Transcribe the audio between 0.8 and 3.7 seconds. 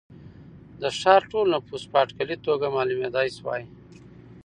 د ښار ټول نفوس په اټکلي توګه معلومېدای شوای.